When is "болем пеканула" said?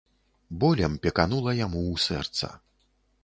0.63-1.51